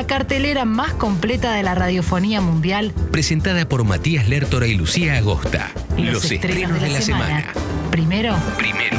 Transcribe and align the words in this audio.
la 0.00 0.06
cartelera 0.06 0.64
más 0.64 0.94
completa 0.94 1.52
de 1.52 1.62
la 1.62 1.74
radiofonía 1.74 2.40
mundial. 2.40 2.94
Presentada 3.10 3.68
por 3.68 3.84
Matías 3.84 4.30
Lertora 4.30 4.66
y 4.66 4.72
Lucía 4.72 5.18
Agosta. 5.18 5.72
Los, 5.98 6.32
estrenos, 6.32 6.80
de 6.80 6.88
la, 6.88 7.02
semana. 7.02 7.52
Primero, 7.90 8.34
Primero. 8.56 8.96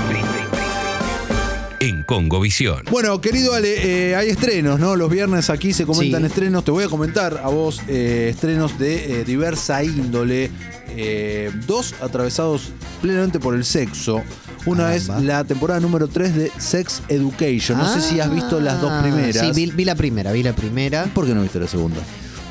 En 1.79 2.03
Congovisión. 2.03 2.83
Bueno, 2.91 3.19
querido 3.19 3.55
Ale, 3.55 4.09
eh, 4.11 4.15
hay 4.15 4.29
estrenos, 4.29 4.79
¿no? 4.79 4.95
Los 4.95 5.09
viernes 5.09 5.49
aquí 5.49 5.73
se 5.73 5.87
comentan 5.87 6.21
Sí. 6.21 6.27
estrenos. 6.27 6.63
Te 6.63 6.69
voy 6.69 6.83
a 6.83 6.87
comentar 6.87 7.41
a 7.43 7.47
vos 7.47 7.81
eh, 7.87 8.27
estrenos 8.31 8.77
de 8.77 9.21
eh, 9.21 9.23
diversa 9.23 9.83
índole. 9.83 10.51
Eh, 10.95 11.51
dos 11.65 11.95
atravesados 11.99 12.73
plenamente 13.01 13.39
por 13.39 13.55
el 13.55 13.65
sexo. 13.65 14.21
Una 14.65 14.93
es 14.95 15.07
la 15.07 15.43
temporada 15.43 15.79
número 15.79 16.07
3 16.07 16.35
de 16.35 16.51
Sex 16.57 17.01
Education. 17.07 17.77
No 17.77 17.91
sé 17.91 18.01
si 18.01 18.19
has 18.19 18.31
visto 18.33 18.59
las 18.59 18.79
dos 18.79 18.91
Ah, 18.91 19.01
primeras. 19.01 19.37
Sí, 19.37 19.51
vi, 19.53 19.71
vi 19.71 19.85
la 19.85 19.95
primera, 19.95 20.31
vi 20.31 20.43
la 20.43 20.53
primera. 20.53 21.05
¿Por 21.13 21.25
qué 21.25 21.33
no 21.33 21.41
viste 21.41 21.59
la 21.59 21.67
segunda? 21.67 21.97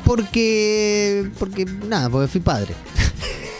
Porque. 0.05 1.29
Porque. 1.39 1.65
Nada, 1.65 2.09
porque 2.09 2.27
fui 2.27 2.41
padre. 2.41 2.73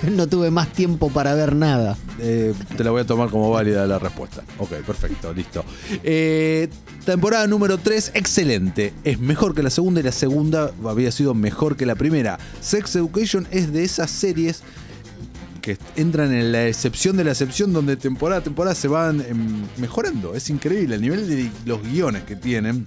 no 0.16 0.28
tuve 0.28 0.52
más 0.52 0.68
tiempo 0.74 1.10
para 1.10 1.34
ver 1.34 1.56
nada. 1.56 1.96
Eh, 2.20 2.54
te 2.76 2.84
la 2.84 2.92
voy 2.92 3.02
a 3.02 3.06
tomar 3.06 3.30
como 3.30 3.52
válida 3.52 3.88
la 3.88 4.00
respuesta. 4.00 4.44
Ok, 4.58 4.72
perfecto, 4.86 5.34
listo. 5.34 5.64
Eh, 6.04 6.68
temporada 7.06 7.48
número 7.48 7.78
3, 7.78 8.12
excelente. 8.16 8.94
Es 9.04 9.20
mejor 9.20 9.56
que 9.56 9.64
la 9.64 9.70
segunda 9.70 10.02
y 10.02 10.04
la 10.04 10.12
segunda 10.12 10.72
había 10.86 11.12
sido 11.12 11.34
mejor 11.34 11.78
que 11.78 11.86
la 11.86 11.96
primera. 11.96 12.38
Sex 12.60 12.96
Education 12.96 13.48
es 13.52 13.72
de 13.72 13.84
esas 13.84 14.12
series 14.12 14.62
que 15.62 15.78
entran 15.96 16.34
en 16.34 16.52
la 16.52 16.68
excepción 16.68 17.16
de 17.18 17.24
la 17.24 17.32
excepción 17.32 17.72
donde 17.72 17.96
temporada 17.96 18.42
a 18.42 18.44
temporada 18.44 18.76
se 18.76 18.88
van 18.88 19.22
em, 19.22 19.64
mejorando. 19.78 20.36
Es 20.36 20.50
increíble 20.50 20.96
el 20.96 21.02
nivel 21.02 21.28
de 21.28 21.50
los 21.66 21.82
guiones 21.82 22.24
que 22.24 22.36
tienen. 22.36 22.86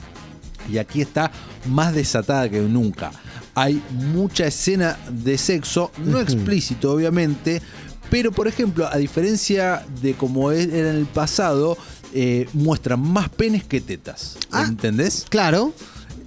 Y 0.70 0.78
aquí 0.78 1.00
está 1.00 1.30
más 1.66 1.95
desatada 1.95 2.48
que 2.48 2.60
nunca. 2.60 3.12
Hay 3.55 3.83
mucha 3.92 4.47
escena 4.47 4.98
de 5.11 5.39
sexo, 5.39 5.92
no 6.05 6.19
explícito 6.19 6.92
obviamente, 6.92 7.62
pero 8.11 8.33
por 8.33 8.48
ejemplo, 8.48 8.86
a 8.86 8.97
diferencia 8.97 9.84
de 10.03 10.14
como 10.14 10.50
era 10.50 10.91
en 10.91 10.97
el 10.97 11.06
pasado, 11.06 11.77
eh, 12.12 12.48
muestran 12.53 13.00
más 13.00 13.28
penes 13.28 13.64
que 13.64 13.81
tetas. 13.81 14.36
Ah. 14.50 14.64
¿Entendés? 14.69 15.27
Claro. 15.28 15.72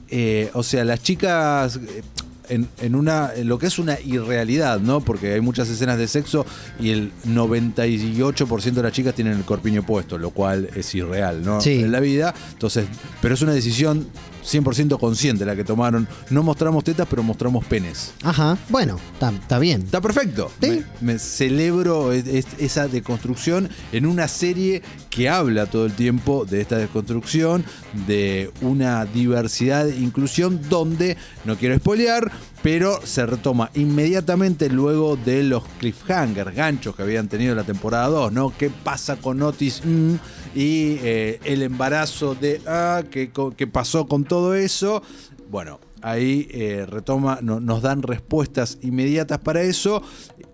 Eh, 0.10 0.50
o 0.54 0.64
sea, 0.64 0.86
las 0.86 1.02
chicas 1.02 1.78
eh, 1.78 2.02
en, 2.50 2.68
en 2.80 2.96
una 2.96 3.32
en 3.36 3.48
lo 3.48 3.60
que 3.60 3.68
es 3.68 3.80
una 3.80 4.00
irrealidad, 4.00 4.80
¿no? 4.80 5.02
Porque 5.02 5.34
hay 5.34 5.42
muchas 5.42 5.70
escenas 5.70 5.98
de 5.98 6.08
sexo 6.08 6.46
y 6.80 6.92
el 6.92 7.12
98% 7.28 8.72
de 8.72 8.84
las 8.84 8.92
chicas 8.92 9.16
tienen 9.16 9.34
el 9.34 9.44
corpiño 9.44 9.84
puesto, 9.84 10.18
lo 10.18 10.32
cual 10.32 10.70
es 10.76 10.94
irreal, 10.96 11.44
¿no? 11.44 11.62
Sí. 11.62 11.82
En 11.84 11.92
la 11.92 12.00
vida. 12.00 12.34
Entonces, 12.54 12.88
pero 13.22 13.34
es 13.34 13.42
una 13.42 13.54
decisión 13.54 14.08
100% 14.48 14.98
consciente 15.00 15.46
la 15.46 15.56
que 15.56 15.64
tomaron. 15.64 16.08
No 16.30 16.42
mostramos 16.44 16.84
tetas, 16.84 17.08
pero 17.10 17.22
mostramos 17.24 17.66
penes. 17.66 18.14
Ajá. 18.24 18.58
Bueno, 18.70 18.98
está 19.14 19.60
bien. 19.60 19.82
Está 19.82 20.00
perfecto. 20.02 20.50
Sí. 20.62 20.84
Me, 21.02 21.14
me 21.14 21.20
celebro 21.20 22.14
es- 22.14 22.28
es- 22.28 22.48
esa 22.60 22.88
deconstrucción 22.88 23.70
en 23.92 24.06
una 24.06 24.28
serie 24.28 24.82
que 25.10 25.30
habla 25.30 25.66
todo 25.66 25.86
el 25.86 25.94
tiempo 25.94 26.46
de 26.46 26.62
esta 26.62 26.78
deconstrucción, 26.78 27.66
de 28.08 28.52
una 28.62 29.04
diversidad 29.06 29.90
e 29.90 29.98
inclusión 29.98 30.62
donde, 30.70 31.18
no 31.44 31.56
quiero 31.58 31.76
spoilear, 31.78 32.32
pero 32.62 33.00
se 33.04 33.26
retoma 33.26 33.72
inmediatamente 33.76 34.70
luego 34.70 35.16
de 35.18 35.44
los 35.44 35.64
cliffhangers, 35.80 36.54
ganchos 36.56 36.96
que 36.96 37.02
habían 37.02 37.28
tenido 37.28 37.52
en 37.52 37.58
la 37.58 37.64
temporada 37.64 38.08
2, 38.08 38.32
¿no? 38.32 38.54
¿Qué 38.58 38.70
pasa 38.70 39.16
con 39.16 39.42
Otis? 39.42 39.82
Mm, 39.84 40.16
y 40.56 40.98
eh, 41.02 41.40
el 41.44 41.62
embarazo 41.64 42.36
de 42.36 42.62
ah, 42.68 43.04
¿qué, 43.10 43.30
co- 43.32 43.52
qué 43.52 43.68
pasó 43.68 44.08
con 44.08 44.24
todo 44.24 44.56
eso? 44.56 45.02
Bueno, 45.50 45.80
ahí 46.02 46.48
eh, 46.52 46.86
retoma, 46.88 47.40
no- 47.42 47.60
nos 47.60 47.82
dan 47.82 48.02
respuestas 48.04 48.78
inmediatas 48.82 49.40
para 49.40 49.62
eso 49.62 50.02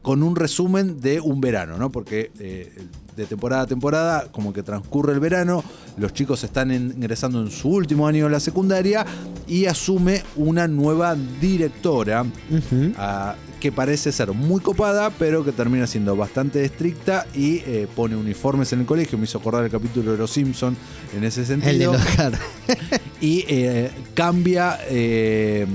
con 0.02 0.22
un 0.24 0.36
resumen 0.36 1.00
de 1.00 1.20
un 1.22 1.40
verano, 1.42 1.78
¿no? 1.78 1.92
Porque 1.92 2.32
eh, 2.40 2.72
de 3.16 3.26
temporada 3.26 3.64
a 3.64 3.68
temporada, 3.68 4.28
como 4.32 4.54
que 4.54 4.64
transcurre 4.64 5.14
el 5.14 5.20
verano, 5.20 5.64
los 5.98 6.14
chicos 6.14 6.44
están 6.44 6.72
ingresando 6.72 7.42
en 7.42 7.52
su 7.52 7.70
último 7.70 8.08
año 8.08 8.26
de 8.26 8.32
la 8.32 8.40
secundaria 8.40 9.06
y 9.48 9.66
asume 9.66 10.24
una 10.36 10.68
nueva 10.68 11.16
directora 11.40 12.26
ah, 12.98 13.36
que 13.60 13.72
parece 13.72 14.12
ser 14.12 14.34
muy 14.34 14.60
copada, 14.60 15.10
pero 15.12 15.46
que 15.46 15.52
termina 15.52 15.88
siendo 15.88 16.16
bastante 16.16 16.66
estricta 16.66 17.26
y 17.34 17.60
eh, 17.60 17.88
pone 17.96 18.16
uniformes 18.16 18.74
en 18.74 18.82
el 18.82 18.86
colegio. 18.86 19.18
Me 19.18 19.24
hizo 19.24 19.38
acordar 19.38 19.64
el 19.64 19.72
capítulo 19.72 20.12
de 20.12 20.18
Los 20.18 20.32
Simpson 20.32 20.76
en 21.16 21.24
ese 21.24 21.46
sentido 21.46 21.72
El 21.72 21.80
de 21.80 21.86
los 21.86 22.02
y 23.22 23.46
eh, 23.48 23.90
cambia, 24.14 24.80
eh, 24.90 25.66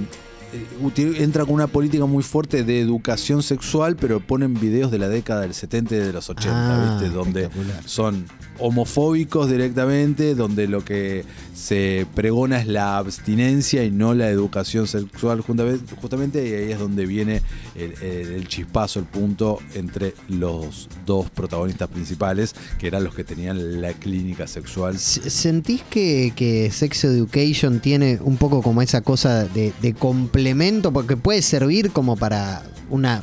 entra 1.19 1.45
con 1.45 1.55
una 1.55 1.67
política 1.67 2.07
muy 2.07 2.23
fuerte 2.23 2.65
de 2.65 2.81
educación 2.81 3.43
sexual, 3.43 3.97
pero 3.97 4.21
ponen 4.21 4.55
videos 4.55 4.91
de 4.91 4.99
la 4.99 5.09
década 5.09 5.43
del 5.43 5.55
70 5.55 5.95
y 5.95 5.99
de 5.99 6.13
los 6.13 6.29
80, 6.31 6.53
Ah, 6.55 6.99
¿viste? 7.01 7.15
Donde 7.15 7.49
son 7.85 8.25
homofóbicos 8.61 9.49
directamente, 9.51 10.35
donde 10.35 10.67
lo 10.67 10.85
que 10.85 11.25
se 11.55 12.07
pregona 12.15 12.61
es 12.61 12.67
la 12.67 12.99
abstinencia 12.99 13.85
y 13.85 13.91
no 13.91 14.15
la 14.15 14.29
educación 14.31 14.87
sexual 14.87 15.41
justamente, 15.43 16.49
y 16.49 16.53
ahí 16.55 16.73
es 16.73 16.79
donde 16.79 17.07
viene 17.07 17.43
el, 17.75 17.93
el- 18.03 18.29
el 18.39 18.49
chispazo, 18.49 18.99
el 19.01 19.07
punto 19.07 19.59
entre 19.75 20.15
los 20.29 20.89
dos 21.07 21.31
protagonistas 21.31 21.89
principales, 21.89 22.55
que 22.79 22.87
eran 22.89 23.05
los 23.05 23.15
que 23.15 23.25
tenían 23.25 23.81
la 23.81 23.93
clínica 23.93 24.47
sexual. 24.47 24.99
¿Sentís 24.99 25.83
que, 25.89 26.33
que 26.35 26.71
Sex 26.71 27.05
Education 27.05 27.81
tiene 27.81 28.19
un 28.23 28.37
poco 28.37 28.63
como 28.63 28.83
esa 28.83 29.01
cosa 29.03 29.45
de, 29.45 29.73
de 29.81 29.95
complemento? 30.39 30.93
Porque 30.93 31.17
puede 31.17 31.43
servir 31.43 31.91
como 31.91 32.17
para 32.17 32.63
una 32.91 33.23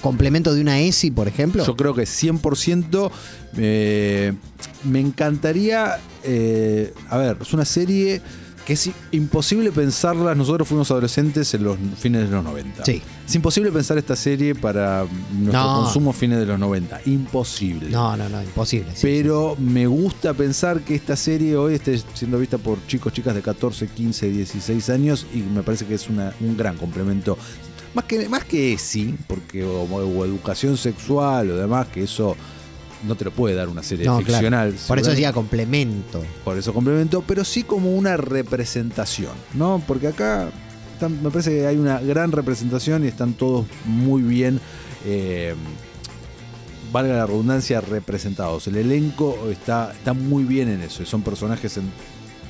complemento 0.00 0.54
de 0.54 0.62
una 0.62 0.80
ESI, 0.80 1.10
por 1.10 1.28
ejemplo. 1.28 1.64
Yo 1.64 1.76
creo 1.76 1.94
que 1.94 2.02
100%. 2.02 3.10
eh, 3.56 4.32
me 4.84 5.00
encantaría. 5.00 5.98
eh, 6.24 6.94
a 7.08 7.18
ver, 7.18 7.36
es 7.40 7.52
una 7.52 7.64
serie 7.66 8.22
que 8.70 8.74
es 8.74 8.88
imposible 9.10 9.72
pensarla. 9.72 10.32
Nosotros 10.36 10.68
fuimos 10.68 10.88
adolescentes 10.92 11.52
en 11.54 11.64
los 11.64 11.76
fines 11.98 12.22
de 12.30 12.36
los 12.36 12.44
90. 12.44 12.84
Sí. 12.84 13.02
Es 13.26 13.34
imposible 13.34 13.72
pensar 13.72 13.98
esta 13.98 14.14
serie 14.14 14.54
para 14.54 15.06
nuestro 15.32 15.60
No. 15.60 15.82
consumo 15.82 16.12
fines 16.12 16.38
de 16.38 16.46
los 16.46 16.56
90. 16.56 17.00
Imposible. 17.06 17.90
No, 17.90 18.16
no, 18.16 18.28
no, 18.28 18.40
imposible. 18.40 18.92
sí, 18.94 19.00
Pero 19.02 19.56
me 19.58 19.88
gusta 19.88 20.34
pensar 20.34 20.82
que 20.82 20.94
esta 20.94 21.16
serie 21.16 21.56
hoy 21.56 21.74
esté 21.74 22.00
siendo 22.14 22.38
vista 22.38 22.58
por 22.58 22.78
chicos, 22.86 23.12
chicas 23.12 23.34
de 23.34 23.42
14, 23.42 23.88
15, 23.88 24.30
16 24.30 24.88
años 24.90 25.26
y 25.34 25.38
me 25.38 25.64
parece 25.64 25.84
que 25.86 25.94
es 25.94 26.08
una- 26.08 26.32
un 26.40 26.56
gran 26.56 26.76
complemento. 26.76 27.36
Más 27.92 28.04
que, 28.04 28.28
más 28.28 28.44
que 28.44 28.78
sí, 28.78 29.16
porque 29.26 29.64
o, 29.64 29.82
o 29.82 30.24
educación 30.24 30.76
sexual 30.76 31.50
o 31.50 31.56
demás, 31.56 31.88
que 31.88 32.04
eso 32.04 32.36
no 33.06 33.14
te 33.16 33.24
lo 33.24 33.30
puede 33.30 33.54
dar 33.54 33.68
una 33.68 33.82
serie 33.82 34.04
No, 34.06 34.16
claro. 34.18 34.26
ficcional. 34.32 34.74
Por 34.86 34.98
eso 34.98 35.10
decía 35.10 35.32
complemento. 35.32 36.22
Por 36.44 36.58
eso 36.58 36.72
complemento, 36.74 37.22
pero 37.26 37.44
sí 37.44 37.62
como 37.62 37.92
una 37.94 38.16
representación, 38.16 39.32
¿no? 39.54 39.82
Porque 39.86 40.08
acá 40.08 40.48
están- 40.94 41.22
me 41.22 41.30
parece 41.30 41.50
que 41.50 41.66
hay 41.66 41.76
una 41.76 42.00
gran 42.00 42.30
representación 42.32 43.04
y 43.04 43.08
están 43.08 43.32
todos 43.34 43.66
muy 43.86 44.22
bien, 44.22 44.60
eh, 45.06 45.54
valga 46.92 47.14
la 47.14 47.26
redundancia, 47.26 47.80
representados. 47.80 48.66
El 48.66 48.76
elenco 48.76 49.48
está, 49.50 49.92
está 49.92 50.12
muy 50.12 50.42
bien 50.44 50.68
en 50.68 50.82
eso 50.82 51.04
son 51.06 51.22
personajes 51.22 51.76
en- 51.76 51.90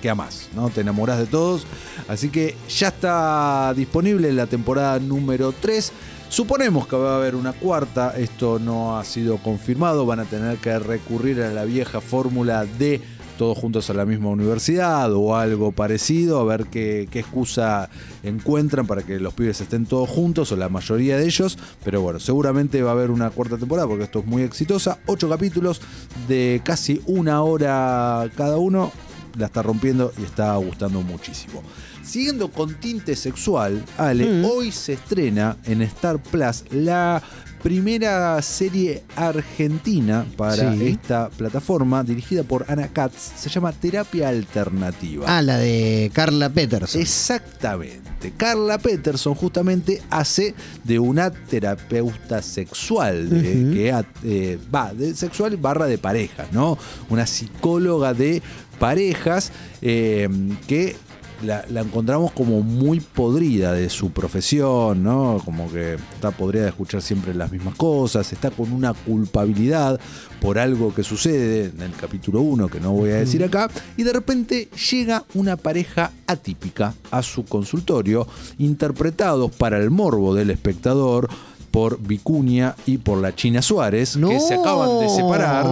que 0.01 0.11
amás, 0.11 0.49
¿no? 0.55 0.71
Te 0.71 0.81
enamoras 0.81 1.19
de 1.19 1.27
todos. 1.27 1.67
Así 2.09 2.31
que 2.31 2.57
ya 2.69 2.89
está 2.89 3.73
disponible 3.75 4.33
la 4.33 4.47
temporada 4.47 4.99
número 4.99 5.53
3. 5.53 5.93
Suponemos 6.29 6.87
que 6.87 6.97
va 6.97 7.15
a 7.15 7.17
haber 7.17 7.35
una 7.35 7.53
cuarta, 7.53 8.15
esto 8.17 8.59
no 8.59 8.97
ha 8.97 9.05
sido 9.05 9.39
confirmado, 9.39 10.07
van 10.07 10.21
a 10.21 10.25
tener 10.25 10.59
que 10.59 10.79
recurrir 10.79 11.43
a 11.43 11.51
la 11.51 11.65
vieja 11.65 12.01
fórmula 12.01 12.65
de 12.65 13.01
todos 13.41 13.57
juntos 13.57 13.89
a 13.89 13.95
la 13.95 14.05
misma 14.05 14.29
universidad 14.29 15.11
o 15.15 15.35
algo 15.35 15.73
parecido, 15.73 16.41
a 16.41 16.45
ver 16.45 16.67
qué, 16.67 17.09
qué 17.11 17.21
excusa 17.21 17.89
encuentran 18.23 18.87
para 18.87 19.01
que 19.01 19.19
los 19.19 19.33
pibes 19.33 19.63
estén 19.63 19.87
todos 19.87 20.11
juntos 20.11 20.53
o 20.53 20.57
la 20.57 20.69
mayoría 20.69 21.17
de 21.17 21.25
ellos, 21.25 21.57
pero 21.83 22.03
bueno, 22.03 22.21
seguramente 22.21 22.83
va 22.83 22.91
a 22.91 22.93
haber 22.93 23.11
una 23.11 23.31
cuarta 23.31 23.57
temporada 23.57 23.89
porque 23.89 24.05
esto 24.05 24.19
es 24.19 24.27
muy 24.27 24.43
exitosa, 24.43 24.99
ocho 25.07 25.27
capítulos 25.27 25.81
de 26.29 26.61
casi 26.63 27.01
una 27.07 27.43
hora 27.43 28.31
cada 28.37 28.59
uno, 28.59 28.93
la 29.37 29.47
está 29.47 29.63
rompiendo 29.63 30.13
y 30.19 30.23
está 30.25 30.55
gustando 30.57 31.01
muchísimo. 31.03 31.63
Siguiendo 32.05 32.51
con 32.51 32.75
tinte 32.75 33.15
sexual, 33.17 33.85
Ale, 33.99 34.25
Mm. 34.27 34.45
hoy 34.45 34.73
se 34.73 34.95
estrena 34.95 35.57
en 35.65 35.83
Star 35.83 36.19
Plus 36.23 36.65
la 36.71 37.23
primera 37.63 38.41
serie 38.43 39.03
argentina 39.17 40.25
para 40.37 40.75
Sí. 40.75 40.87
esta 40.89 41.29
plataforma, 41.31 42.03
dirigida 42.03 42.43
por 42.43 42.65
Ana 42.69 42.89
Katz, 42.89 43.33
se 43.37 43.49
llama 43.51 43.73
Terapia 43.73 44.29
Alternativa. 44.29 45.25
Ah, 45.29 45.43
la 45.43 45.59
de 45.59 46.11
Carla 46.15 46.49
Peterson. 46.49 47.01
Exactamente. 47.01 48.33
Carla 48.37 48.79
Peterson 48.79 49.35
justamente 49.35 50.03
hace 50.11 50.55
de 50.85 50.99
una 50.99 51.31
terapeuta 51.31 52.43
sexual, 52.43 53.29
de- 53.31 53.65
Ujú. 53.65 53.73
que 53.73 54.05
eh, 54.25 54.59
va, 54.75 54.93
de 54.95 55.15
sexual 55.15 55.57
barra 55.57 55.87
de 55.87 55.99
parejas, 55.99 56.53
¿no? 56.53 56.79
Una 57.09 57.27
psicóloga 57.27 58.15
de 58.15 58.43
parejas 58.79 59.53
eh, 59.83 60.29
que 60.67 60.97
la, 61.43 61.65
la 61.69 61.81
encontramos 61.81 62.33
como 62.33 62.63
muy 62.63 63.01
podrida 63.01 63.73
de 63.73 63.89
su 63.91 64.11
profesión, 64.11 65.03
¿no? 65.03 65.41
Como 65.45 65.71
que 65.71 65.95
está 66.15 66.31
podrida 66.31 66.63
de 66.63 66.69
escuchar 66.69 67.03
siempre 67.03 67.35
las 67.35 67.51
mismas 67.53 67.75
cosas, 67.75 68.33
está 68.33 68.51
con 68.51 68.73
una 68.73 68.93
culpabilidad 68.95 70.01
por 70.41 70.59
algo 70.59 70.95
que 70.95 71.03
sucede 71.03 71.67
en 71.75 71.83
el 71.83 71.93
capítulo 71.93 72.41
1, 72.41 72.69
que 72.69 72.81
no 72.81 72.93
voy 72.93 73.11
a 73.11 73.17
decir 73.17 73.45
acá, 73.45 73.71
y 73.97 74.03
de 74.03 74.13
repente 74.13 74.69
llega 74.91 75.25
una 75.35 75.57
pareja 75.57 76.13
atípica 76.27 76.95
a 77.11 77.23
su 77.23 77.45
consultorio, 77.45 78.27
interpretados 78.59 79.51
para 79.53 79.79
el 79.79 79.91
morbo 79.91 80.35
del 80.35 80.51
espectador 80.51 81.29
por 81.71 82.01
Vicuña 82.01 82.75
y 82.87 82.99
por 82.99 83.19
la 83.19 83.35
China 83.35 83.63
Suárez, 83.63 84.17
que 84.17 84.41
se 84.41 84.55
acaban 84.55 85.01
de 85.01 85.09
separar 85.09 85.67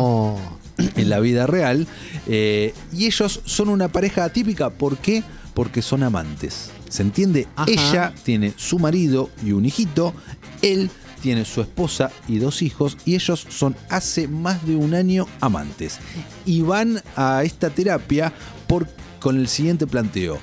en 0.78 1.08
la 1.08 1.18
vida 1.20 1.46
real. 1.46 1.86
eh, 2.26 2.72
y 2.92 3.06
ellos 3.06 3.40
son 3.44 3.68
una 3.68 3.88
pareja 3.88 4.24
atípica. 4.24 4.70
¿Por 4.70 4.98
qué? 4.98 5.22
Porque 5.58 5.82
son 5.82 6.04
amantes. 6.04 6.70
¿Se 6.88 7.02
entiende? 7.02 7.48
Ajá. 7.56 7.68
Ella 7.68 8.14
tiene 8.22 8.54
su 8.56 8.78
marido 8.78 9.28
y 9.44 9.50
un 9.50 9.66
hijito. 9.66 10.14
Él 10.62 10.88
tiene 11.20 11.44
su 11.44 11.60
esposa 11.60 12.12
y 12.28 12.38
dos 12.38 12.62
hijos. 12.62 12.96
Y 13.04 13.16
ellos 13.16 13.44
son 13.48 13.74
hace 13.90 14.28
más 14.28 14.64
de 14.64 14.76
un 14.76 14.94
año 14.94 15.26
amantes. 15.40 15.98
Y 16.46 16.60
van 16.60 17.02
a 17.16 17.42
esta 17.42 17.70
terapia 17.70 18.32
por, 18.68 18.86
con 19.18 19.36
el 19.36 19.48
siguiente 19.48 19.88
planteo. 19.88 20.38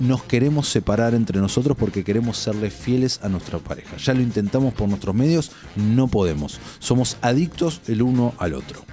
Nos 0.00 0.24
queremos 0.24 0.68
separar 0.68 1.14
entre 1.14 1.38
nosotros 1.38 1.76
porque 1.78 2.02
queremos 2.02 2.36
serle 2.36 2.70
fieles 2.70 3.20
a 3.22 3.28
nuestra 3.28 3.60
pareja. 3.60 3.96
Ya 3.98 4.14
lo 4.14 4.20
intentamos 4.20 4.74
por 4.74 4.88
nuestros 4.88 5.14
medios, 5.14 5.52
no 5.76 6.08
podemos. 6.08 6.58
Somos 6.80 7.18
adictos 7.22 7.82
el 7.86 8.02
uno 8.02 8.34
al 8.38 8.54
otro. 8.54 8.84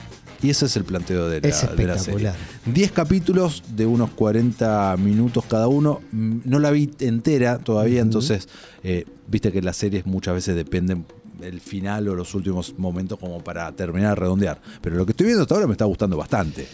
Y 0.44 0.50
ese 0.50 0.66
es 0.66 0.76
el 0.76 0.84
planteo 0.84 1.30
de 1.30 1.40
la, 1.42 1.48
Es 1.48 1.62
de 1.62 1.68
la 1.88 1.98
serie. 1.98 2.28
espectacular. 2.28 2.36
10 2.66 2.92
capítulos 2.92 3.64
de 3.76 3.86
unos 3.86 4.10
40 4.12 4.96
minutos 4.98 5.46
cada 5.50 5.68
uno. 5.70 6.02
Mm, 6.12 6.40
No 6.46 6.60
la 6.60 6.70
vi 6.72 6.92
entera 7.00 7.58
todavía, 7.60 8.02
entonces, 8.02 8.48
eh, 8.84 9.06
viste 9.28 9.52
que 9.52 9.62
las 9.62 9.78
series 9.78 10.06
muchas 10.06 10.36
veces 10.36 10.56
dependen 10.56 11.06
del 11.40 11.60
final 11.62 12.08
o 12.10 12.16
los 12.16 12.36
últimos 12.36 12.76
momentos 12.78 13.18
como 13.20 13.44
para 13.44 13.72
terminar 13.72 14.10
de 14.12 14.16
redondear. 14.22 14.62
Pero 14.82 14.96
lo 14.98 15.06
que 15.06 15.12
estoy 15.14 15.26
viendo 15.28 15.42
hasta 15.44 15.56
ahora 15.56 15.68
me 15.68 15.74
está 15.74 15.86
gustando 15.86 16.18
bastante. 16.18 16.68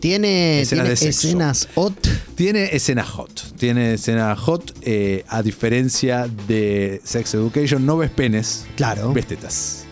Tiene, 0.00 0.62
Escenas 0.62 0.98
tiene 0.98 1.10
escenas 1.10 1.68
hot. 1.74 2.08
Tiene 2.34 2.74
escena 2.74 3.04
hot. 3.04 3.54
Tiene 3.58 3.94
escena 3.94 4.34
hot. 4.34 4.72
eh, 4.80 5.24
a 5.28 5.42
diferencia 5.42 6.26
de 6.48 7.02
Sex 7.04 7.34
Education, 7.34 7.84
no 7.84 7.98
ves 7.98 8.10
penes, 8.10 8.64
Claro. 8.76 9.12
ves 9.12 9.26
tetas. 9.26 9.84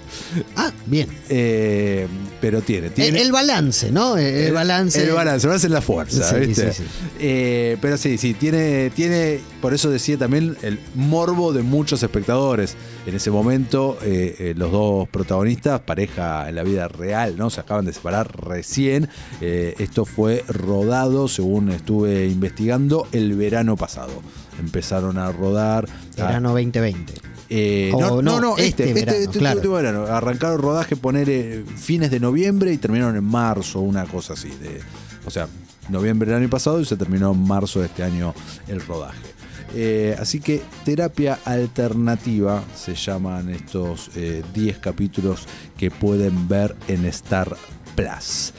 Ah, 0.57 0.73
bien. 0.87 1.09
Eh, 1.29 2.07
pero 2.41 2.61
tiene. 2.63 2.91
tiene 2.91 3.19
El, 3.21 3.27
el 3.27 3.33
balance, 3.33 3.91
¿no? 3.91 4.17
El, 4.17 4.25
el 4.27 4.53
balance. 4.53 5.03
El 5.03 5.13
balance, 5.13 5.45
el 5.47 5.49
balance 5.49 5.67
es 5.67 5.73
la 5.73 5.81
fuerza, 5.81 6.31
Sí, 6.31 6.47
¿viste? 6.47 6.73
sí, 6.73 6.83
sí. 6.83 6.89
Eh, 7.19 7.77
pero 7.81 7.97
sí, 7.97 8.19
sí, 8.19 8.35
tiene, 8.35 8.91
tiene, 8.91 9.41
por 9.61 9.75
eso 9.75 9.91
decía 9.91 10.17
también, 10.19 10.57
el 10.63 10.79
morbo 10.95 11.53
de 11.53 11.63
muchos 11.63 12.03
espectadores. 12.03 12.77
En 13.07 13.15
ese 13.15 13.31
momento, 13.31 13.99
eh, 14.03 14.37
eh, 14.39 14.55
los 14.57 14.71
dos 14.71 15.09
protagonistas, 15.09 15.81
pareja 15.81 16.49
en 16.49 16.55
la 16.57 16.63
vida 16.63 16.89
real, 16.89 17.37
¿no? 17.39 17.49
Se 17.51 17.61
acaban 17.61 17.85
de 17.87 17.93
separar 17.93 18.31
recién. 18.47 19.09
Eh, 19.41 19.75
esto 19.79 20.05
fue 20.05 20.45
rodado, 20.49 21.27
según 21.29 21.71
estuve 21.71 22.27
investigando, 22.27 23.09
el 23.13 23.35
verano 23.35 23.77
pasado. 23.77 24.13
Empezaron 24.61 25.19
a 25.19 25.33
rodar. 25.33 25.89
a- 26.19 26.27
Verano 26.27 26.51
2020. 26.51 27.15
Eh, 27.51 27.93
no, 27.99 28.23
no, 28.23 28.57
este, 28.59 28.89
este 28.89 28.95
verano, 28.95 29.19
este 29.19 29.39
claro. 29.39 29.57
último 29.57 29.75
verano. 29.75 30.07
Arrancaron 30.07 30.61
rodaje, 30.61 30.97
poner 30.97 31.29
eh, 31.31 31.65
fines 31.77 32.11
de 32.11 32.21
noviembre 32.21 32.73
y 32.73 32.79
terminaron 32.79 33.17
en 33.17 33.25
marzo, 33.25 33.81
una 33.81 34.05
cosa 34.05 34.35
así. 34.35 34.49
De, 34.49 34.81
o 35.25 35.31
sea, 35.31 35.49
noviembre 35.89 36.31
del 36.31 36.43
año 36.43 36.51
pasado 36.51 36.81
y 36.81 36.85
se 36.85 36.97
terminó 36.97 37.33
en 37.33 37.47
marzo 37.47 37.81
de 37.81 37.87
este 37.87 38.03
año 38.03 38.35
el 38.67 38.81
rodaje. 38.81 39.39
Eh, 39.75 40.17
así 40.19 40.41
que 40.41 40.63
terapia 40.85 41.39
alternativa 41.45 42.65
se 42.75 42.95
llaman 42.95 43.51
estos 43.51 44.11
eh, 44.17 44.43
10 44.55 44.79
capítulos 44.79 45.47
que 45.77 45.91
pueden 45.91 46.49
ver 46.49 46.75
en 46.89 47.05
Star 47.07 47.55
Plus. 47.95 48.53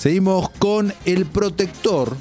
Seguimos 0.00 0.48
con 0.58 0.94
El 1.04 1.26
Protector, 1.26 2.16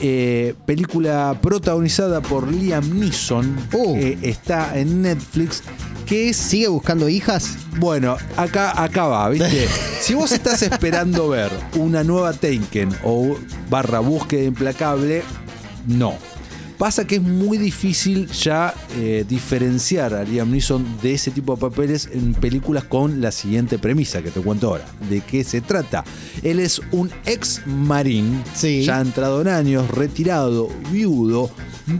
eh, 0.00 0.54
película 0.64 1.38
protagonizada 1.42 2.22
por 2.22 2.50
Liam 2.50 2.98
Neeson, 2.98 3.54
Uh. 3.74 3.94
que 3.94 4.18
está 4.22 4.78
en 4.78 5.02
Netflix, 5.02 5.62
que 6.06 6.30
es, 6.30 6.38
¿Sigue 6.38 6.68
buscando 6.68 7.06
hijas? 7.10 7.58
bueno, 7.78 8.16
acá, 8.38 8.82
acá 8.82 9.04
va, 9.08 9.28
¿viste? 9.28 9.68
si 10.00 10.14
vos 10.14 10.32
estás 10.32 10.62
esperando 10.62 11.28
ver 11.28 11.50
una 11.76 12.02
nueva 12.02 12.32
Taken 12.32 12.88
o 13.04 13.36
barra 13.68 13.98
búsqueda 14.00 14.44
implacable, 14.44 15.22
no. 15.86 16.14
Pasa 16.78 17.06
que 17.06 17.16
es 17.16 17.22
muy 17.22 17.56
difícil 17.56 18.26
ya 18.28 18.74
eh, 18.98 19.24
diferenciar 19.26 20.12
a 20.12 20.24
Liam 20.24 20.50
Neeson 20.50 20.84
de 21.02 21.14
ese 21.14 21.30
tipo 21.30 21.54
de 21.54 21.60
papeles 21.62 22.08
en 22.12 22.34
películas 22.34 22.84
con 22.84 23.22
la 23.22 23.32
siguiente 23.32 23.78
premisa 23.78 24.20
que 24.22 24.30
te 24.30 24.40
cuento 24.40 24.68
ahora. 24.68 24.84
¿De 25.08 25.22
qué 25.22 25.42
se 25.42 25.62
trata? 25.62 26.04
Él 26.42 26.60
es 26.60 26.82
un 26.92 27.10
ex 27.24 27.62
marín, 27.66 28.42
Sí. 28.54 28.82
ya 28.84 29.00
entrado 29.00 29.40
en 29.40 29.48
años, 29.48 29.88
retirado, 29.90 30.68
viudo, 30.92 31.50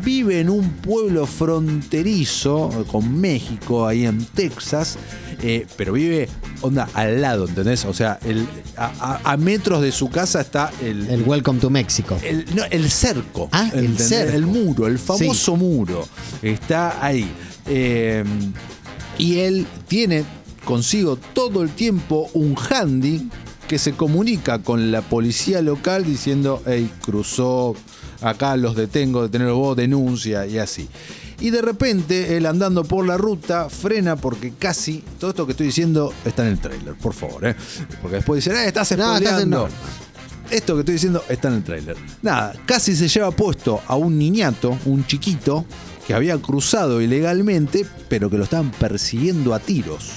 vive 0.05 0.41
en 0.41 0.51
un 0.51 0.69
pueblo 0.69 1.27
fronterizo 1.27 2.85
con 2.91 3.19
México, 3.19 3.87
ahí 3.87 4.05
en 4.05 4.25
Texas, 4.27 4.99
eh, 5.43 5.67
pero 5.77 5.93
vive, 5.93 6.29
onda, 6.61 6.89
al 6.95 7.21
lado, 7.21 7.47
¿entendés? 7.49 7.85
O 7.85 7.95
sea, 7.95 8.19
el- 8.25 8.47
a, 8.77 8.93
a- 9.25 9.33
a 9.33 9.37
metros 9.37 9.83
de 9.83 9.93
su 9.93 10.09
casa 10.09 10.41
está 10.41 10.71
el, 10.83 11.09
El 11.11 11.23
Welcome 11.23 11.61
to 11.61 11.71
Mexico. 11.71 12.19
el, 12.25 12.45
no, 12.55 12.65
el 12.71 12.91
cerco. 12.91 13.49
Ah, 13.53 13.71
cerco. 13.99 14.33
El 14.37 14.47
muro, 14.47 14.87
el 14.87 14.99
famoso 14.99 15.57
muro. 15.57 16.07
Está 16.43 17.05
ahí. 17.05 17.31
Eh, 17.67 18.25
y 19.19 19.39
él 19.39 19.67
tiene 19.89 20.25
consigo 20.65 21.17
todo 21.33 21.63
el 21.63 21.71
tiempo 21.71 22.29
un 22.35 22.57
handy 22.71 23.29
que 23.69 23.79
se 23.79 23.93
comunica 23.93 24.61
con 24.61 24.91
la 24.93 25.01
policía 25.03 25.61
local 25.63 26.05
diciendo, 26.05 26.63
hey, 26.67 26.91
cruzó, 27.03 27.75
acá 28.21 28.57
los 28.57 28.77
detengo, 28.77 29.23
detenerlo 29.23 29.57
vos, 29.59 29.77
denuncia 29.77 30.47
y 30.47 30.59
así. 30.59 30.89
Y 31.41 31.51
de 31.51 31.61
repente, 31.61 32.37
él 32.37 32.47
andando 32.47 32.85
por 32.85 33.07
la 33.07 33.17
ruta, 33.17 33.69
frena 33.69 34.17
porque 34.17 34.55
casi, 34.59 35.05
todo 35.21 35.31
esto 35.31 35.45
que 35.47 35.53
estoy 35.53 35.67
diciendo 35.67 36.13
está 36.25 36.43
en 36.43 36.53
el 36.53 36.59
trailer, 36.59 36.95
por 36.95 37.13
favor, 37.13 37.47
¿eh? 37.47 37.55
Porque 38.01 38.17
después 38.17 38.45
dicen, 38.45 38.59
eh, 38.59 38.69
estás 38.69 38.89
spoileando". 38.89 39.69
no. 39.69 39.69
Esto 40.51 40.75
que 40.75 40.81
estoy 40.81 40.95
diciendo 40.95 41.25
está 41.29 41.49
en 41.49 41.55
el 41.55 41.65
tráiler. 41.65 41.97
Nada, 42.23 42.55
casi 42.67 42.95
se 42.95 43.09
lleva 43.09 43.33
puesto 43.33 43.83
a 43.87 43.97
un 43.97 44.17
niñato, 44.17 44.79
un 44.85 45.05
chiquito, 45.05 45.67
que 46.07 46.15
había 46.15 46.39
cruzado 46.39 47.01
ilegalmente, 47.01 47.85
pero 48.09 48.31
que 48.31 48.39
lo 48.39 48.45
estaban 48.45 48.71
persiguiendo 48.71 49.55
a 49.55 49.59
tiros. 49.59 50.13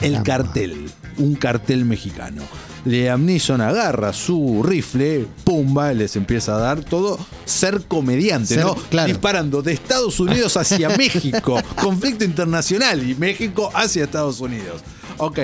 El 0.00 0.22
Caramba. 0.22 0.24
cartel, 0.24 0.90
un 1.18 1.34
cartel 1.34 1.84
mexicano. 1.84 2.42
Liam 2.84 3.24
Neeson 3.26 3.60
agarra 3.60 4.12
su 4.12 4.62
rifle, 4.62 5.26
pumba, 5.44 5.92
les 5.92 6.16
empieza 6.16 6.54
a 6.56 6.58
dar 6.58 6.80
todo 6.82 7.18
ser 7.44 7.82
comediante, 7.86 8.54
Ser- 8.54 8.64
¿no? 8.64 8.74
claro. 8.74 9.08
Disparando 9.08 9.62
de 9.62 9.72
Estados 9.72 10.18
Unidos 10.20 10.56
hacia 10.56 10.88
México. 10.96 11.60
Conflicto 11.80 12.24
internacional 12.24 13.08
y 13.08 13.14
México 13.14 13.70
hacia 13.74 14.04
Estados 14.04 14.40
Unidos. 14.40 14.80
Ok, 15.18 15.38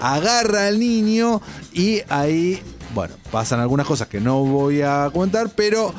agarra 0.00 0.68
al 0.68 0.78
niño 0.80 1.42
y 1.74 2.00
ahí, 2.08 2.62
bueno, 2.94 3.14
pasan 3.30 3.60
algunas 3.60 3.86
cosas 3.86 4.08
que 4.08 4.20
no 4.20 4.42
voy 4.44 4.80
a 4.80 5.10
comentar, 5.12 5.50
pero 5.54 5.92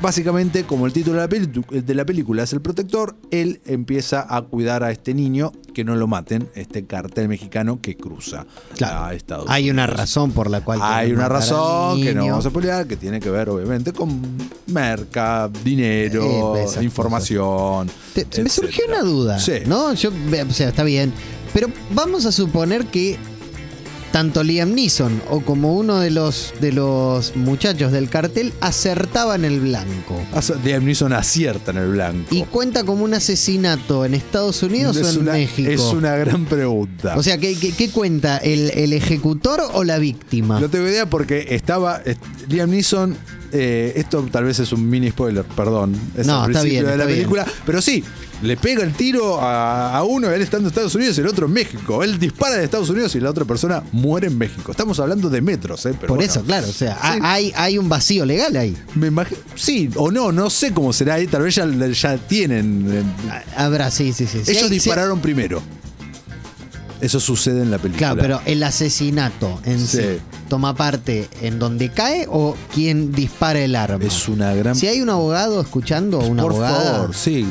básicamente, 0.00 0.64
como 0.64 0.86
el 0.86 0.92
título 0.92 1.16
de 1.16 1.22
la, 1.22 1.28
peli- 1.28 1.64
de 1.82 1.94
la 1.94 2.04
película 2.04 2.42
es 2.44 2.52
El 2.52 2.60
Protector, 2.60 3.16
él 3.30 3.60
empieza 3.66 4.26
a 4.28 4.42
cuidar 4.42 4.82
a 4.84 4.90
este 4.90 5.14
niño 5.14 5.52
que 5.74 5.84
no 5.84 5.94
lo 5.96 6.06
maten, 6.06 6.48
este 6.54 6.86
cartel 6.86 7.28
mexicano 7.28 7.80
que 7.80 7.96
cruza 7.96 8.46
Claro. 8.76 9.04
a 9.04 9.14
Estados 9.14 9.46
Hay 9.48 9.70
una 9.70 9.84
Unidos. 9.84 10.00
razón 10.00 10.32
por 10.32 10.50
la 10.50 10.60
cual. 10.62 10.80
Hay 10.82 11.12
una 11.12 11.28
razón 11.28 12.00
que 12.02 12.14
no 12.14 12.26
vamos 12.26 12.46
a 12.46 12.50
pelear, 12.50 12.86
que 12.86 12.96
tiene 12.96 13.20
que 13.20 13.30
ver 13.30 13.48
obviamente 13.48 13.92
con 13.92 14.20
merca, 14.66 15.48
dinero, 15.64 16.56
Eh, 16.56 16.64
esas 16.64 16.82
información. 16.82 17.88
Te- 18.14 18.26
me 18.42 18.48
surgió 18.48 18.84
una 18.88 19.00
duda, 19.02 19.38
Sí. 19.38 19.60
¿no? 19.66 19.92
Yo, 19.94 20.10
o 20.10 20.52
sea, 20.52 20.68
está 20.68 20.82
bien. 20.84 21.12
Pero 21.52 21.68
vamos 21.94 22.26
a 22.26 22.32
suponer 22.32 22.86
que 22.86 23.16
tanto 24.12 24.42
Liam 24.42 24.74
Neeson 24.74 25.20
o 25.30 25.40
como 25.40 25.74
uno 25.76 25.98
de 26.00 26.10
los, 26.10 26.54
de 26.60 26.72
los 26.72 27.36
muchachos 27.36 27.92
del 27.92 28.08
cartel 28.08 28.52
acertaban 28.60 29.44
el 29.44 29.60
blanco. 29.60 30.20
As- 30.34 30.52
Liam 30.64 30.84
Neeson 30.84 31.12
acierta 31.12 31.70
en 31.72 31.76
el 31.78 31.90
blanco. 31.90 32.34
¿Y 32.34 32.42
cuenta 32.44 32.84
como 32.84 33.04
un 33.04 33.14
asesinato 33.14 34.04
en 34.04 34.14
Estados 34.14 34.62
Unidos 34.62 34.96
o 34.96 35.08
en 35.08 35.18
una, 35.18 35.32
México? 35.32 35.70
es 35.70 35.80
una 35.80 36.16
gran 36.16 36.46
pregunta. 36.46 37.16
O 37.16 37.22
sea, 37.22 37.38
¿qué, 37.38 37.54
qué- 37.56 37.72
qué 37.72 37.90
cuenta? 37.90 38.38
¿El, 38.38 38.70
el 38.70 38.92
ejecutor 38.92 39.60
o 39.72 39.84
la 39.84 39.98
víctima? 39.98 40.58
no 40.60 40.68
tengo 40.70 40.88
idea 40.88 41.08
porque 41.08 41.46
estaba. 41.50 41.98
est- 42.04 42.20
Liam 42.48 42.70
Neeson 42.70 43.16
eh, 43.52 43.92
esto 43.96 44.26
tal 44.30 44.44
vez 44.44 44.58
es 44.58 44.72
un 44.72 44.88
mini 44.88 45.10
spoiler, 45.10 45.44
perdón. 45.44 45.94
Es 46.16 46.26
No, 46.26 46.44
el 46.44 46.50
está 46.50 46.60
principio 46.62 46.70
bien, 46.70 46.84
de 46.84 46.88
la 46.88 46.92
está 46.94 47.06
bien. 47.06 47.18
película. 47.18 47.46
Pero 47.66 47.82
sí, 47.82 48.04
le 48.42 48.56
pega 48.56 48.82
el 48.84 48.92
tiro 48.94 49.40
a, 49.40 49.96
a 49.96 50.04
uno, 50.04 50.30
él 50.30 50.40
estando 50.42 50.66
en 50.68 50.70
Estados 50.70 50.94
Unidos 50.94 51.16
y 51.18 51.20
el 51.22 51.26
otro 51.26 51.46
en 51.46 51.52
México. 51.52 52.02
Él 52.04 52.18
dispara 52.18 52.56
de 52.56 52.64
Estados 52.64 52.88
Unidos 52.90 53.14
y 53.16 53.20
la 53.20 53.30
otra 53.30 53.44
persona 53.44 53.82
muere 53.92 54.28
en 54.28 54.38
México. 54.38 54.70
Estamos 54.70 55.00
hablando 55.00 55.28
de 55.30 55.40
metros, 55.40 55.84
¿eh? 55.86 55.90
Pero 55.94 56.08
Por 56.08 56.16
bueno. 56.18 56.30
eso, 56.30 56.42
claro, 56.44 56.68
o 56.68 56.72
sea, 56.72 56.94
Sí. 57.00 57.18
hay, 57.22 57.52
hay 57.56 57.78
un 57.78 57.88
vacío 57.88 58.24
legal 58.24 58.56
ahí. 58.56 58.76
Me 58.94 59.08
imagino. 59.08 59.40
Sí, 59.54 59.90
o 59.96 60.10
no, 60.10 60.30
no 60.32 60.50
sé 60.50 60.72
cómo 60.72 60.92
será 60.92 61.14
ahí. 61.14 61.26
Tal 61.26 61.42
vez 61.42 61.54
ya, 61.54 61.66
ya 61.66 62.16
tienen. 62.18 62.86
eh, 62.90 63.02
Habrá, 63.56 63.90
sí, 63.90 64.12
sí, 64.12 64.26
sí. 64.26 64.38
Ellos 64.46 64.64
sí- 64.64 64.68
dispararon 64.70 65.20
primero. 65.20 65.62
Eso 67.00 67.20
sucede 67.20 67.62
en 67.62 67.70
la 67.70 67.78
película. 67.78 68.14
Claro, 68.14 68.20
pero 68.20 68.40
el 68.44 68.62
asesinato 68.62 69.60
en 69.64 69.78
sí. 69.86 69.98
Sí. 69.98 70.02
toma 70.48 70.74
parte 70.74 71.28
en 71.42 71.58
donde 71.58 71.90
cae 71.90 72.26
o 72.28 72.56
quien 72.74 73.12
dispara 73.12 73.60
el 73.60 73.76
arma. 73.76 74.04
Es 74.04 74.28
una 74.28 74.52
gran. 74.54 74.74
Si 74.74 74.86
hay 74.88 75.00
un 75.00 75.10
abogado 75.10 75.60
escuchando 75.60 76.18
o 76.18 76.26
una 76.26 76.42
Por 76.42 76.52
abogada. 76.52 76.92
favor, 76.96 77.14
sí. 77.14 77.46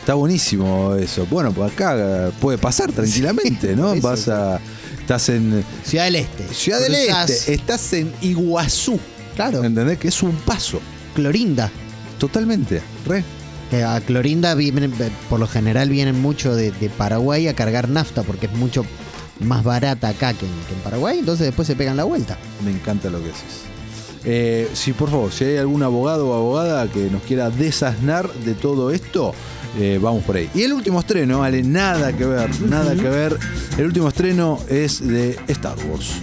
Está 0.00 0.14
buenísimo 0.14 0.94
eso. 0.94 1.26
Bueno, 1.28 1.50
pues 1.52 1.72
acá 1.72 2.30
puede 2.40 2.58
pasar 2.58 2.92
tranquilamente, 2.92 3.74
¿no? 3.74 3.92
eso 3.94 4.06
Vas 4.08 4.28
a. 4.28 4.60
Estás 5.00 5.28
en 5.30 5.64
Ciudad 5.84 6.04
del 6.04 6.16
Este. 6.16 6.54
Ciudad 6.54 6.80
del 6.80 6.92
Cruzás, 6.92 7.30
Este, 7.30 7.54
estás 7.54 7.92
en 7.92 8.12
Iguazú. 8.20 8.98
Claro. 9.34 9.62
¿Entendés? 9.64 9.98
Que 9.98 10.08
es 10.08 10.22
un 10.22 10.32
paso. 10.32 10.80
Clorinda. 11.14 11.70
Totalmente. 12.18 12.82
Re. 13.04 13.22
Que 13.70 13.82
a 13.82 14.00
Clorinda 14.00 14.54
vienen, 14.54 14.92
por 15.28 15.40
lo 15.40 15.46
general 15.46 15.88
vienen 15.88 16.20
mucho 16.20 16.54
de, 16.54 16.70
de 16.70 16.88
Paraguay 16.88 17.48
a 17.48 17.54
cargar 17.54 17.88
nafta 17.88 18.22
porque 18.22 18.46
es 18.46 18.52
mucho 18.52 18.84
más 19.40 19.64
barata 19.64 20.08
acá 20.08 20.32
que 20.34 20.46
en, 20.46 20.52
que 20.68 20.74
en 20.74 20.80
Paraguay, 20.80 21.18
entonces 21.18 21.46
después 21.46 21.66
se 21.66 21.76
pegan 21.76 21.96
la 21.96 22.04
vuelta. 22.04 22.38
Me 22.64 22.70
encanta 22.70 23.10
lo 23.10 23.22
que 23.22 23.30
haces. 23.30 23.66
Eh, 24.28 24.68
sí, 24.72 24.92
por 24.92 25.08
favor, 25.08 25.30
si 25.32 25.44
hay 25.44 25.56
algún 25.58 25.82
abogado 25.84 26.28
o 26.28 26.34
abogada 26.34 26.88
que 26.88 27.08
nos 27.10 27.22
quiera 27.22 27.48
desasnar 27.48 28.32
de 28.32 28.54
todo 28.54 28.90
esto, 28.90 29.32
eh, 29.78 30.00
vamos 30.02 30.24
por 30.24 30.36
ahí. 30.36 30.50
Y 30.52 30.62
el 30.62 30.72
último 30.72 30.98
estreno, 30.98 31.40
vale, 31.40 31.62
nada 31.62 32.12
que 32.12 32.24
ver, 32.24 32.60
nada 32.62 32.94
que 32.96 33.08
ver. 33.08 33.38
El 33.78 33.86
último 33.86 34.08
estreno 34.08 34.58
es 34.68 35.06
de 35.06 35.38
Star 35.46 35.76
Wars. 35.88 36.14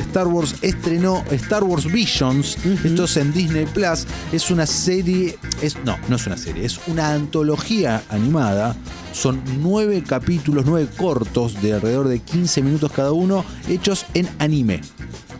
Star 0.00 0.26
Wars 0.26 0.56
estrenó 0.62 1.24
Star 1.30 1.64
Wars 1.64 1.84
Visions. 1.90 2.56
Esto 2.84 3.04
es 3.04 3.16
en 3.16 3.32
Disney 3.32 3.66
Plus. 3.66 4.06
Es 4.32 4.50
una 4.50 4.66
serie. 4.66 5.38
Es, 5.60 5.76
no, 5.84 5.98
no 6.08 6.16
es 6.16 6.26
una 6.26 6.36
serie, 6.36 6.64
es 6.64 6.80
una 6.86 7.12
antología 7.12 8.02
animada. 8.10 8.74
Son 9.12 9.40
nueve 9.60 10.02
capítulos, 10.06 10.64
nueve 10.66 10.88
cortos 10.96 11.60
de 11.62 11.74
alrededor 11.74 12.08
de 12.08 12.18
15 12.20 12.62
minutos 12.62 12.90
cada 12.92 13.12
uno, 13.12 13.44
hechos 13.68 14.06
en 14.14 14.28
anime. 14.38 14.80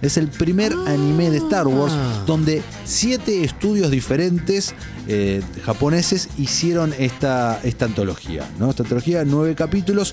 Es 0.02 0.16
el 0.16 0.28
primer 0.28 0.72
anime 0.88 1.30
de 1.30 1.38
Star 1.38 1.68
Wars 1.68 1.92
Ah. 1.96 2.24
donde 2.26 2.60
siete 2.84 3.44
estudios 3.44 3.90
diferentes 3.90 4.74
eh, 5.06 5.42
japoneses 5.64 6.28
hicieron 6.38 6.92
esta, 6.98 7.60
esta 7.62 7.84
antología. 7.84 8.44
¿no? 8.58 8.70
Esta 8.70 8.82
antología, 8.82 9.24
nueve 9.24 9.54
capítulos 9.54 10.12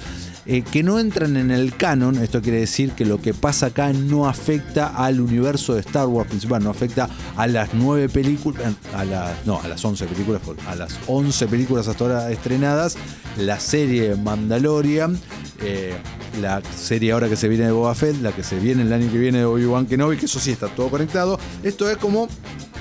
eh, 0.52 0.64
que 0.64 0.82
no 0.84 0.98
entran 1.00 1.38
en 1.38 1.52
el 1.52 1.76
canon. 1.76 2.18
Esto 2.18 2.42
quiere 2.42 2.60
decir 2.60 2.92
que 2.94 3.06
lo 3.06 3.22
que 3.22 3.34
pasa 3.34 3.68
acá 3.68 3.94
no 3.94 4.28
afecta 4.28 4.88
al 4.88 5.22
universo 5.22 5.76
de 5.76 5.82
Star 5.82 6.08
Wars 6.08 6.28
principal, 6.28 6.64
no 6.64 6.72
afecta 6.72 7.08
a 7.38 7.46
las 7.48 7.74
nueve 7.74 8.10
películas, 8.10 8.74
a 8.96 9.06
las, 9.06 9.46
no, 9.46 9.62
a 9.62 9.68
las 9.68 9.84
once 9.86 10.06
películas, 10.08 10.42
a 10.68 10.76
las 10.76 10.98
once 11.08 11.46
películas 11.48 11.88
hasta 11.88 12.04
ahora 12.04 12.32
estrenadas, 12.32 12.98
la 13.38 13.60
serie 13.60 14.16
Mandalorian. 14.16 15.20
eh, 15.62 15.94
la 16.42 16.62
serie 16.76 17.12
ahora 17.12 17.28
que 17.28 17.36
se 17.36 17.48
viene 17.50 17.66
de 17.66 17.72
Boba 17.72 17.94
Fett, 17.96 18.22
la 18.22 18.32
que 18.32 18.44
se 18.44 18.58
viene 18.60 18.84
el 18.84 18.94
año 18.94 19.12
que 19.12 19.18
viene 19.18 19.40
de 19.40 19.46
Obi-Wan 19.46 19.86
Kenobi, 19.88 20.16
que 20.18 20.26
eso 20.26 20.40
sí 20.40 20.52
está 20.52 20.68
todo 20.68 20.90
conectado. 20.90 21.38
Esto 21.64 21.90
es 21.90 21.98
como. 21.98 22.28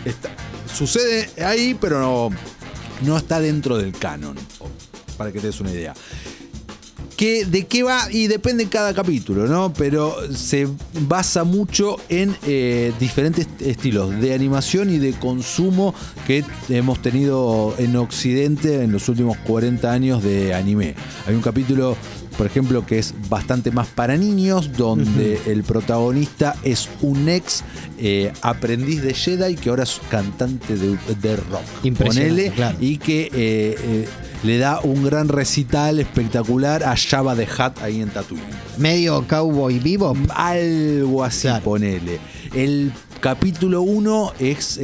está- 0.04 0.30
sucede 0.72 1.28
ahí, 1.44 1.76
pero 1.80 1.98
no, 1.98 2.30
no 3.04 3.16
está 3.16 3.40
dentro 3.40 3.76
del 3.78 3.92
canon. 3.92 4.36
Para 5.16 5.32
que 5.32 5.40
te 5.40 5.48
des 5.48 5.60
una 5.60 5.72
idea. 5.72 5.94
¿Qué- 7.18 7.44
¿De 7.44 7.66
qué 7.66 7.82
va? 7.82 8.06
Y 8.12 8.28
depende 8.28 8.62
en 8.62 8.68
cada 8.68 8.94
capítulo, 8.94 9.48
¿no? 9.48 9.72
Pero 9.72 10.14
se 10.32 10.68
basa 11.00 11.42
mucho 11.42 11.96
en 12.08 12.36
eh, 12.46 12.92
diferentes 13.00 13.48
estilos 13.58 14.18
de 14.20 14.32
animación 14.34 14.88
y 14.88 14.98
de 14.98 15.12
consumo 15.14 15.94
que 16.28 16.44
hemos 16.68 17.02
tenido 17.02 17.74
en 17.78 17.96
Occidente 17.96 18.84
en 18.84 18.92
los 18.92 19.08
últimos 19.08 19.36
40 19.38 19.90
años 19.92 20.22
de 20.22 20.54
anime. 20.54 20.94
Hay 21.26 21.34
un 21.34 21.42
capítulo, 21.42 21.96
por 22.38 22.46
ejemplo, 22.46 22.86
que 22.86 23.00
es 23.00 23.14
bastante 23.28 23.72
más 23.72 23.88
para 23.88 24.16
niños, 24.16 24.70
donde 24.76 25.40
el 25.46 25.64
protagonista 25.64 26.54
es 26.62 26.88
un 27.02 27.28
ex 27.28 27.64
eh, 27.98 28.32
aprendiz 28.42 29.02
de 29.02 29.12
Jedi 29.12 29.56
que 29.56 29.70
ahora 29.70 29.82
es 29.82 30.00
cantante 30.08 30.76
de, 30.76 30.96
de 31.20 31.36
rock. 31.36 31.62
Impresionante, 31.82 32.30
Ponele, 32.34 32.50
claro. 32.54 32.78
y 32.80 32.98
que 32.98 33.22
eh, 33.24 33.30
eh, 33.34 34.08
le 34.44 34.58
da 34.58 34.78
un 34.84 35.02
gran 35.04 35.26
recital 35.28 35.98
espectacular 35.98 36.84
a 36.84 36.94
Java 36.96 37.34
de 37.34 37.48
Hat 37.58 37.82
ahí 37.82 38.00
en 38.00 38.10
Tatooine. 38.10 38.44
Medio 38.78 39.26
cowboy 39.26 39.80
vivo. 39.80 40.16
Algo 40.28 41.24
así, 41.24 41.48
Claro. 41.48 41.64
ponele. 41.64 42.20
El 42.54 42.92
capítulo 43.20 43.82
1 43.82 44.34
es 44.38 44.78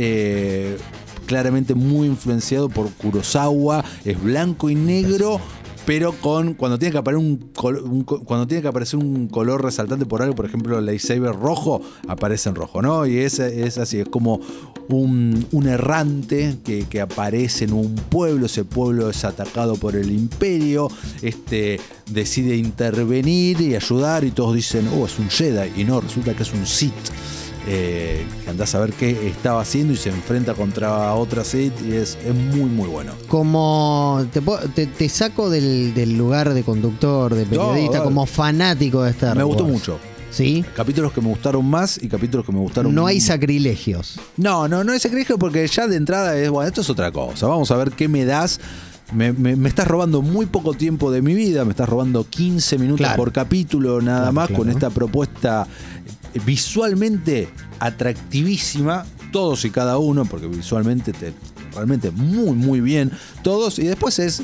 claramente 1.27 1.75
muy 1.75 2.09
influenciado 2.09 2.69
por 2.69 2.91
Kurosawa, 2.95 3.85
es 4.05 4.21
blanco 4.21 4.71
y 4.71 4.75
negro. 4.75 5.41
Pero 5.87 6.13
con 6.13 6.55
cuando 6.55 6.79
tiene 6.79 6.93
que 6.93 6.99
aparecer 6.99 7.25
un, 7.25 7.51
un 7.85 8.05
cuando 8.05 8.47
tiene 8.47 8.63
que 8.63 8.69
aparecer 8.69 8.99
un 8.99 9.29
color 9.29 9.63
resaltante 9.63 10.07
por 10.07 10.23
algo, 10.23 10.35
por 10.35 10.47
ejemplo, 10.47 10.79
el 10.79 10.87
lightsaber 10.87 11.35
rojo, 11.35 11.83
aparece 12.09 12.49
en 12.49 12.55
rojo, 12.55 12.81
¿no? 12.81 13.07
Y 13.07 13.19
es, 13.19 13.39
es 13.39 13.77
así, 13.79 14.01
es 14.01 14.09
como 14.09 14.41
un, 14.89 15.47
un 15.53 15.69
errante 15.69 16.57
que, 16.65 16.87
que 16.87 17.01
aparece 17.01 17.65
en 17.65 17.73
un 17.73 17.95
pueblo, 17.95 18.47
ese 18.47 18.65
pueblo 18.65 19.11
es 19.11 19.25
atacado 19.25 19.77
por 19.77 19.95
el 19.97 20.11
imperio, 20.11 20.89
este 21.23 21.81
decide 22.11 22.57
intervenir 22.57 23.61
y 23.61 23.75
ayudar 23.75 24.25
y 24.25 24.31
todos 24.31 24.55
dicen, 24.55 24.89
oh, 24.97 25.07
es 25.07 25.19
un 25.19 25.29
Jedi, 25.29 25.81
y 25.81 25.85
no, 25.85 26.01
resulta 26.01 26.35
que 26.35 26.43
es 26.43 26.53
un 26.53 26.67
Sith. 26.67 26.93
Eh, 27.67 28.27
que 28.45 28.51
andás 28.51 28.75
a 28.75 28.81
ver 28.81 28.93
qué 28.93 29.27
estaba 29.29 29.63
haciendo 29.63 29.95
y 29.95 29.97
se 29.97 30.11
enfrenta 30.11 30.53
contra 30.53 31.15
otra 31.15 31.45
Sith 31.45 31.73
y 31.87 31.93
es, 31.95 32.19
es 32.23 32.35
muy 32.35 32.69
muy 32.69 32.89
bueno. 32.89 33.13
Como 33.29 34.27
te, 34.33 34.43
te- 34.75 34.87
te 34.87 35.09
saco 35.09 35.49
del, 35.49 35.95
del 35.95 36.19
lugar 36.19 36.53
de 36.53 36.63
conductor, 36.63 37.35
de 37.35 37.47
periodista, 37.47 38.03
como 38.03 38.27
fanático 38.27 39.03
de 39.03 39.13
Star 39.13 39.35
Me 39.37 39.43
gustó 39.45 39.65
mucho. 39.65 39.99
¿Sí? 40.31 40.65
Capítulos 40.75 41.13
que 41.13 41.21
me 41.21 41.29
gustaron 41.29 41.65
más 41.65 41.97
y 42.03 42.09
capítulos 42.09 42.45
que 42.45 42.51
me 42.53 42.59
gustaron 42.59 42.93
No 42.95 43.07
hay 43.07 43.21
sacrilegios. 43.21 44.19
No, 44.37 44.67
no, 44.69 44.83
no 44.83 44.93
es 44.93 45.01
sacrilegio 45.03 45.39
porque 45.39 45.65
ya 45.69 45.87
de 45.87 45.95
entrada 45.97 46.37
es, 46.37 46.51
bueno, 46.51 46.67
esto 46.67 46.81
es 46.81 46.91
otra 46.91 47.13
cosa. 47.13 47.47
Vamos 47.47 47.71
a 47.71 47.77
ver 47.77 47.93
qué 47.93 48.09
me 48.09 48.25
das. 48.25 48.59
Me, 49.13 49.33
me- 49.33 49.55
me 49.55 49.69
estás 49.69 49.87
robando 49.87 50.23
muy 50.23 50.47
poco 50.47 50.75
tiempo 50.75 51.13
de 51.13 51.23
mi 51.23 51.35
vida, 51.35 51.65
me 51.65 51.71
estás 51.71 51.89
robando 51.89 52.27
15 52.29 52.79
minutos 52.79 52.99
Claro. 53.07 53.17
por 53.17 53.33
capítulo 53.33 54.01
nada 54.03 54.19
Claro, 54.21 54.33
más 54.33 54.47
claro. 54.49 54.63
con 54.65 54.71
esta 54.71 54.91
propuesta 54.91 55.67
visualmente 56.45 57.49
atractivísima, 57.79 59.05
todos 59.33 59.65
y 59.65 59.71
cada 59.71 59.99
uno, 59.99 60.25
porque 60.25 60.47
visualmente 60.47 61.13
te, 61.13 61.33
realmente 61.75 62.11
muy 62.11 62.53
muy 62.53 62.81
bien 62.81 63.11
todos 63.43 63.79
y 63.79 63.85
después 63.87 64.19
es 64.19 64.43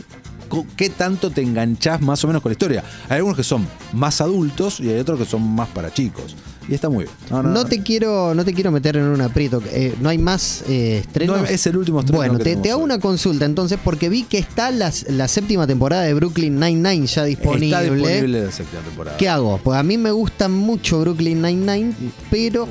qué 0.77 0.91
tanto 0.91 1.31
te 1.31 1.43
enganchás 1.43 2.01
más 2.01 2.25
o 2.25 2.27
menos 2.27 2.43
con 2.43 2.51
la 2.51 2.55
historia. 2.55 2.85
Hay 3.09 3.19
algunos 3.19 3.37
que 3.37 3.45
son 3.45 3.67
más 3.93 4.21
adultos 4.21 4.81
y 4.81 4.89
hay 4.89 4.99
otros 4.99 5.19
que 5.19 5.25
son 5.25 5.43
más 5.43 5.69
para 5.69 5.93
chicos. 5.93 6.35
Y 6.71 6.75
está 6.75 6.89
muy 6.89 7.05
bien. 7.05 7.17
No, 7.31 7.43
no, 7.43 7.49
No 7.49 7.55
no. 7.63 7.65
te 7.67 7.83
quiero, 7.83 8.33
no 8.33 8.45
te 8.45 8.55
quiero 8.55 8.71
meter 8.71 8.97
en 8.97 9.03
un 9.03 9.21
aprieto. 9.21 9.61
eh, 9.73 9.95
no 10.01 10.09
hay 10.09 10.19
más 10.19 10.63
eh, 10.69 10.99
estrenos. 11.05 11.41
No, 11.41 11.45
es 11.45 11.67
el 11.67 11.77
último 11.77 11.99
estreno 11.99 12.19
Bueno, 12.19 12.39
que 12.39 12.45
te, 12.45 12.57
te 12.57 12.71
hago 12.71 12.81
una 12.83 13.01
consulta 13.01 13.45
entonces, 13.45 13.79
porque 13.83 14.09
vi 14.09 14.23
que 14.23 14.39
está 14.39 14.71
las- 14.71 15.05
la 15.11 15.27
séptima 15.27 15.67
temporada 15.67 16.03
de 16.05 16.15
Brooklyn 16.15 16.61
Nine-Nine 16.61 17.07
ya 17.09 17.25
disponible. 17.25 17.67
Está 17.67 17.81
disponible 17.83 18.45
la 18.47 18.53
séptima 18.53 18.83
temporada. 18.83 19.17
¿Qué 19.17 19.29
hago? 19.29 19.59
Pues 19.65 19.77
a 19.79 19.83
mí 19.83 19.99
me 19.99 20.13
gusta 20.13 20.49
mucho 20.49 21.01
Brooklyn 21.01 21.43
Nine-Nine, 21.43 21.93
pero 22.31 22.69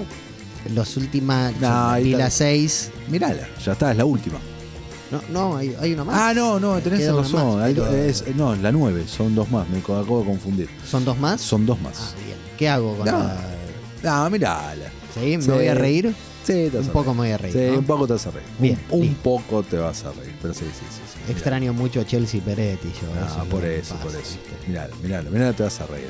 las 0.74 0.96
últimas. 0.96 1.52
No, 1.60 1.96
está. 1.96 2.00
las 2.18 2.34
seis. 2.34 2.92
Mirala, 3.10 3.48
ya 3.66 3.74
está, 3.74 3.92
es 3.92 3.98
la 3.98 4.06
última. 4.06 4.38
No, 5.12 5.22
no, 5.32 5.58
hay, 5.58 5.76
hay 5.82 5.92
una 5.94 6.04
más. 6.06 6.16
Ah, 6.18 6.34
no, 6.34 6.60
no, 6.60 6.78
tenés 6.80 7.00
Queda 7.00 7.14
razón. 7.14 7.60
más, 7.60 7.68
pero- 7.74 7.88
es- 7.94 8.24
no, 8.36 8.56
la 8.56 8.72
nueve, 8.72 9.04
son 9.08 9.36
dos 9.36 9.50
más, 9.52 9.68
me 9.68 9.80
acabo 9.80 10.20
de 10.22 10.26
confundir. 10.26 10.70
¿Son 10.90 11.04
dos 11.04 11.18
más? 11.18 11.42
Son 11.42 11.66
dos 11.66 11.78
Ah, 11.82 11.84
más. 11.84 12.14
bien. 12.24 12.38
¿Qué 12.58 12.70
hago 12.70 12.96
con 12.96 13.06
No. 13.06 13.12
la.? 13.12 13.38
No, 14.04 14.30
mirala. 14.30 14.86
¿Sí? 15.14 15.38
¿Me 15.38 15.42
Sí. 15.44 15.52
voy 15.52 15.68
a 15.68 15.74
reír? 15.76 16.14
Sí, 16.44 16.70
te 16.72 16.78
vas 16.78 16.86
Un 16.86 16.90
a 16.90 16.94
poco 16.94 17.14
me 17.14 17.20
voy 17.20 17.32
a 17.32 17.38
reír. 17.38 17.54
Sí, 17.54 17.68
¿no? 17.74 17.80
un 17.80 17.86
poco 17.86 18.08
te 18.08 18.14
vas 18.14 18.28
a 18.28 18.32
reír. 18.32 18.48
Un- 18.58 18.62
Bien, 18.64 18.80
un, 18.92 19.02
bien. 19.02 19.16
poco 19.16 19.62
te 19.64 19.78
vas 19.78 20.04
a 20.06 20.12
reír, 20.14 20.34
pero 20.42 20.54
sí, 20.54 20.62
sí, 20.66 20.72
sí. 20.90 21.02
sí, 21.06 21.18
mirala. 21.20 21.32
Extraño 21.34 21.74
mucho 21.74 22.00
a 22.02 22.06
Chelsea 22.06 22.42
Peretti 22.42 22.88
yo. 22.88 23.08
Ah, 23.22 23.44
por 23.50 23.62
que 23.62 23.80
eso, 23.80 23.96
pasa, 23.96 24.04
por 24.08 24.12
eso. 24.16 24.38
¿viste? 24.38 24.68
Mirala, 24.68 24.96
mirala, 25.04 25.30
mirala, 25.30 25.54
te 25.54 25.64
vas 25.64 25.82
a 25.82 25.86
reír. 25.88 26.10